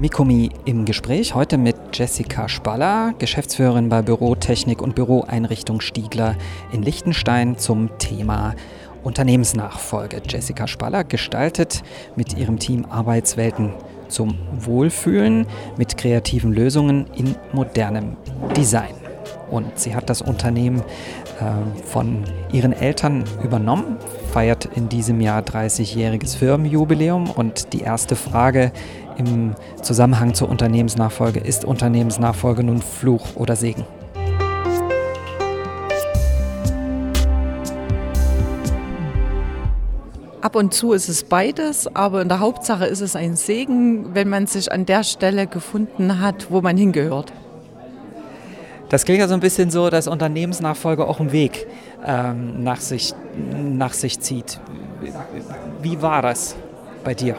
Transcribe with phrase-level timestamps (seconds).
[0.00, 6.36] Mikumi im Gespräch heute mit Jessica Spaller, Geschäftsführerin bei Büro Technik und Büroeinrichtung Stiegler
[6.70, 8.54] in Liechtenstein zum Thema
[9.02, 10.22] Unternehmensnachfolge.
[10.28, 11.82] Jessica Spaller gestaltet
[12.14, 13.72] mit ihrem Team Arbeitswelten
[14.06, 18.16] zum Wohlfühlen mit kreativen Lösungen in modernem
[18.56, 18.94] Design.
[19.50, 20.80] Und sie hat das Unternehmen
[21.40, 22.22] äh, von
[22.52, 23.96] ihren Eltern übernommen,
[24.32, 27.30] feiert in diesem Jahr 30-jähriges Firmenjubiläum.
[27.30, 28.72] Und die erste Frage
[29.18, 33.84] im Zusammenhang zur Unternehmensnachfolge ist Unternehmensnachfolge nun Fluch oder Segen?
[40.40, 44.28] Ab und zu ist es beides, aber in der Hauptsache ist es ein Segen, wenn
[44.28, 47.32] man sich an der Stelle gefunden hat, wo man hingehört.
[48.88, 51.66] Das klingt ja so ein bisschen so, dass Unternehmensnachfolge auch einen Weg
[52.06, 53.14] ähm, nach, sich,
[53.52, 54.60] nach sich zieht.
[55.82, 56.56] Wie war das
[57.04, 57.36] bei dir?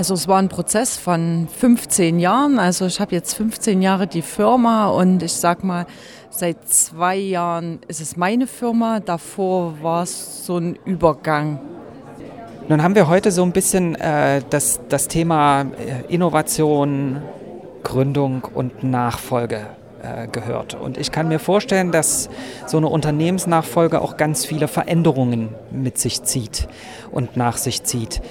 [0.00, 2.58] Also es war ein Prozess von 15 Jahren.
[2.58, 5.84] Also ich habe jetzt 15 Jahre die Firma und ich sag mal,
[6.30, 9.00] seit zwei Jahren ist es meine Firma.
[9.00, 11.60] Davor war es so ein Übergang.
[12.66, 15.66] Nun haben wir heute so ein bisschen äh, das, das Thema äh,
[16.08, 17.20] Innovation,
[17.82, 19.66] Gründung und Nachfolge
[20.02, 20.72] äh, gehört.
[20.80, 22.30] Und ich kann mir vorstellen, dass
[22.66, 26.68] so eine Unternehmensnachfolge auch ganz viele Veränderungen mit sich zieht
[27.12, 28.22] und nach sich zieht.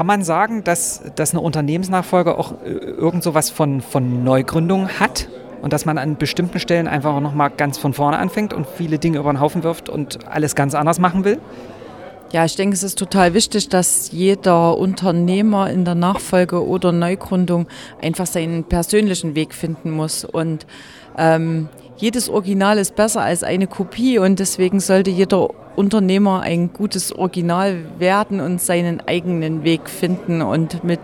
[0.00, 4.88] Kann man sagen, dass, dass eine Unternehmensnachfolge auch äh, irgend so was von, von Neugründung
[4.88, 5.28] hat?
[5.60, 8.98] Und dass man an bestimmten Stellen einfach auch nochmal ganz von vorne anfängt und viele
[8.98, 11.38] Dinge über den Haufen wirft und alles ganz anders machen will?
[12.32, 17.66] Ja, ich denke, es ist total wichtig, dass jeder Unternehmer in der Nachfolge oder Neugründung
[18.00, 20.24] einfach seinen persönlichen Weg finden muss.
[20.24, 20.66] Und
[21.18, 27.10] ähm, jedes Original ist besser als eine Kopie und deswegen sollte jeder Unternehmer ein gutes
[27.10, 31.00] Original werden und seinen eigenen Weg finden und mit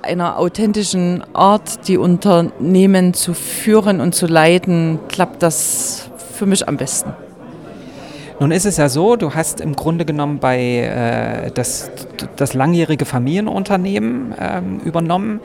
[0.00, 6.78] einer authentischen Art, die Unternehmen zu führen und zu leiten, klappt das für mich am
[6.78, 7.12] besten.
[8.40, 11.90] Nun ist es ja so, du hast im Grunde genommen bei äh, das,
[12.36, 15.40] das langjährige Familienunternehmen ähm, übernommen.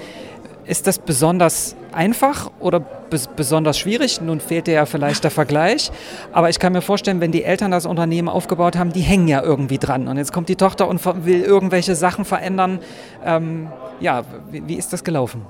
[0.71, 4.21] Ist das besonders einfach oder bes besonders schwierig?
[4.21, 5.91] Nun fehlt dir ja vielleicht der Vergleich.
[6.31, 9.43] Aber ich kann mir vorstellen, wenn die Eltern das Unternehmen aufgebaut haben, die hängen ja
[9.43, 10.07] irgendwie dran.
[10.07, 12.79] Und jetzt kommt die Tochter und will irgendwelche Sachen verändern.
[13.25, 13.67] Ähm,
[13.99, 15.41] ja, wie, wie ist das gelaufen?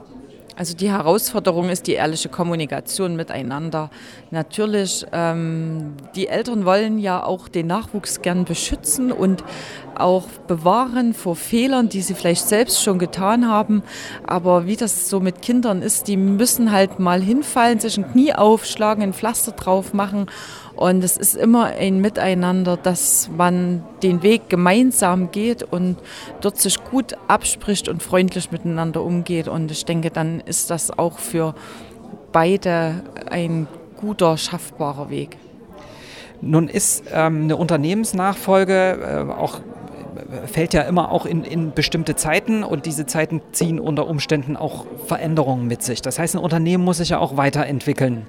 [0.57, 3.89] Also die Herausforderung ist die ehrliche Kommunikation miteinander.
[4.31, 9.44] Natürlich, ähm, die Eltern wollen ja auch den Nachwuchs gern beschützen und
[9.95, 13.81] auch bewahren vor Fehlern, die sie vielleicht selbst schon getan haben.
[14.28, 18.33] Aber wie das so mit Kindern ist, die müssen halt mal hinfallen, sich ein Knie
[18.33, 20.28] aufschlagen, ein Pflaster drauf machen
[20.81, 25.97] und es ist immer ein Miteinander, dass man den Weg gemeinsam geht und
[26.42, 29.47] dort sich gut abspricht und freundlich miteinander umgeht.
[29.47, 31.53] Und ich denke, dann ist das auch für
[32.31, 35.38] beide ein guter, schaffbarer Weg.
[36.42, 39.62] Nun ist ähm, eine Unternehmensnachfolge äh, auch
[40.46, 44.86] fällt ja immer auch in, in, bestimmte Zeiten und diese Zeiten ziehen unter Umständen auch
[45.06, 46.02] Veränderungen mit sich.
[46.02, 48.28] Das heißt, ein Unternehmen muss sich ja auch weiterentwickeln,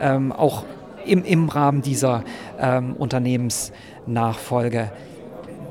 [0.00, 0.64] ähm, auch
[1.06, 2.24] im, im Rahmen dieser
[2.58, 4.92] ähm, Unternehmensnachfolge.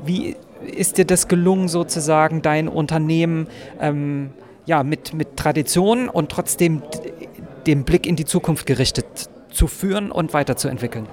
[0.04, 3.48] Wie ist dir das gelungen, sozusagen dein Unternehmen
[3.80, 4.30] ähm,
[4.66, 6.82] ja, mit, mit Tradition und trotzdem
[7.66, 11.06] den Blick in die Zukunft gerichtet zu führen und weiterzuentwickeln?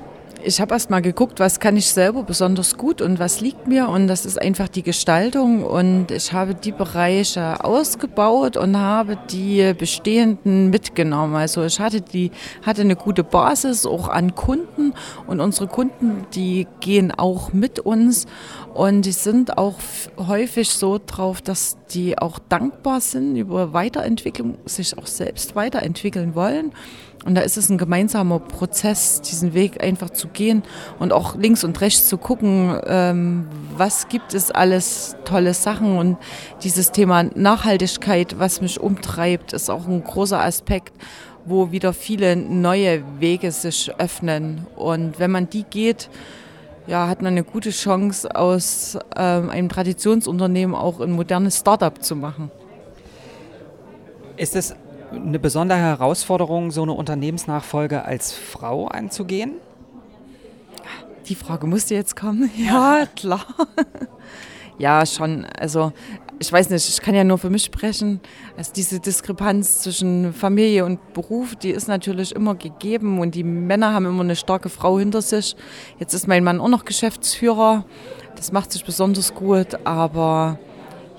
[0.44, 3.90] Ich habe erst mal geguckt, was kann ich selber besonders gut und was liegt mir.
[3.90, 5.64] Und das ist einfach die Gestaltung.
[5.64, 11.36] Und ich habe die Bereiche ausgebaut und habe die bestehenden mitgenommen.
[11.36, 12.32] Also ich hatte, die,
[12.66, 14.94] hatte eine gute Basis auch an Kunden.
[15.28, 18.26] Und unsere Kunden, die gehen auch mit uns.
[18.74, 19.76] Und die sind auch
[20.18, 26.72] häufig so drauf, dass die auch dankbar sind über Weiterentwicklung, sich auch selbst weiterentwickeln wollen.
[27.26, 30.64] Und da ist es ein gemeinsamer Prozess, diesen Weg einfach zu gehen
[31.00, 35.98] und auch links und rechts zu gucken, ähm, was gibt es alles tolle Sachen.
[35.98, 36.18] Und
[36.64, 40.94] dieses Thema Nachhaltigkeit, was mich umtreibt, ist auch ein großer Aspekt,
[41.46, 44.66] wo wieder viele neue Wege sich öffnen.
[44.78, 46.10] Und wenn man die geht,
[46.88, 52.16] ja, hat man eine gute Chance, aus ähm, einem Traditionsunternehmen auch ein modernes Startup zu
[52.16, 52.50] machen.
[54.38, 54.74] Ist es
[55.12, 59.54] eine besondere Herausforderung, so eine Unternehmensnachfolge als Frau anzugehen?
[61.28, 62.50] Die Frage musste jetzt kommen.
[62.58, 63.46] Ja, klar.
[64.80, 65.46] Ja, schon.
[65.60, 65.92] Also
[66.40, 68.22] ich weiß nicht, ich kann ja nur für mich sprechen.
[68.56, 73.94] Also diese Diskrepanz zwischen Familie und Beruf, die ist natürlich immer gegeben und die Männer
[73.94, 75.58] haben immer eine starke Frau hinter sich.
[76.00, 77.84] Jetzt ist mein Mann auch noch Geschäftsführer.
[78.38, 80.58] Das macht sich besonders gut, aber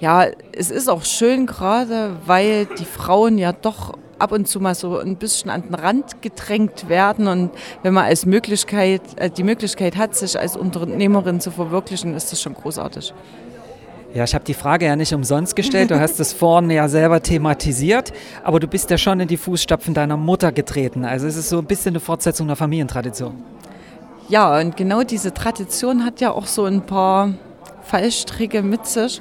[0.01, 0.27] Ja,
[0.57, 4.99] es ist auch schön gerade, weil die Frauen ja doch ab und zu mal so
[4.99, 7.29] ein bisschen an den Rand gedrängt werden.
[7.29, 7.51] Und
[7.83, 12.41] wenn man als Möglichkeit, äh, die Möglichkeit hat, sich als Unternehmerin zu verwirklichen, ist das
[12.41, 13.13] schon großartig.
[14.15, 15.91] Ja, ich habe die Frage ja nicht umsonst gestellt.
[15.91, 18.13] Du hast es vorne ja selber thematisiert,
[18.43, 21.05] aber du bist ja schon in die Fußstapfen deiner Mutter getreten.
[21.05, 23.35] Also es ist so ein bisschen eine Fortsetzung der Familientradition.
[24.29, 27.35] Ja, und genau diese Tradition hat ja auch so ein paar
[27.83, 29.21] Fallstricke mit sich.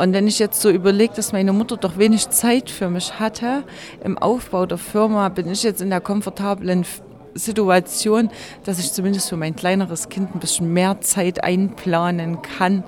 [0.00, 3.64] Und wenn ich jetzt so überlege, dass meine Mutter doch wenig Zeit für mich hatte
[4.02, 6.86] im Aufbau der Firma, bin ich jetzt in der komfortablen
[7.34, 8.30] Situation,
[8.64, 12.82] dass ich zumindest für mein kleineres Kind ein bisschen mehr Zeit einplanen kann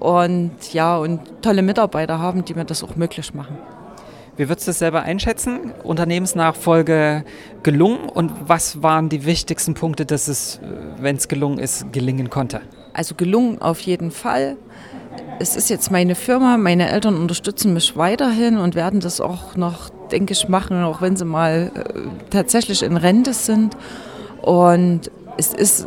[0.00, 3.58] und ja, und tolle Mitarbeiter haben, die mir das auch möglich machen.
[4.38, 5.74] Wie würdest du es selber einschätzen?
[5.82, 7.26] Unternehmensnachfolge
[7.64, 10.58] gelungen und was waren die wichtigsten Punkte, dass es,
[10.98, 12.62] wenn es gelungen ist, gelingen konnte?
[12.94, 14.56] Also gelungen auf jeden Fall.
[15.38, 19.90] Es ist jetzt meine Firma, meine Eltern unterstützen mich weiterhin und werden das auch noch,
[20.10, 22.00] denke ich, machen, auch wenn sie mal äh,
[22.30, 23.76] tatsächlich in Rente sind.
[24.40, 25.86] Und es ist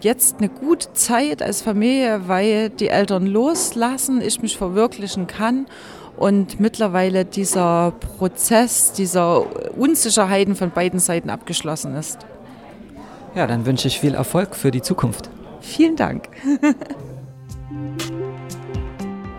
[0.00, 5.66] jetzt eine gute Zeit als Familie, weil die Eltern loslassen, ich mich verwirklichen kann
[6.16, 9.44] und mittlerweile dieser Prozess dieser
[9.76, 12.18] Unsicherheiten von beiden Seiten abgeschlossen ist.
[13.34, 15.30] Ja, dann wünsche ich viel Erfolg für die Zukunft.
[15.60, 16.28] Vielen Dank.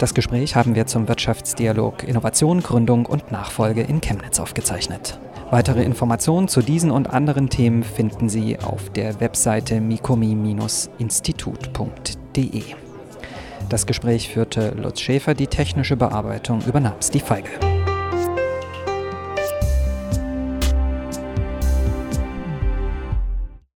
[0.01, 5.19] Das Gespräch haben wir zum Wirtschaftsdialog Innovation, Gründung und Nachfolge in Chemnitz aufgezeichnet.
[5.51, 12.63] Weitere Informationen zu diesen und anderen Themen finden Sie auf der Webseite mikomi-institut.de.
[13.69, 17.81] Das Gespräch führte Lutz Schäfer, die technische Bearbeitung übernahm Steve Feige.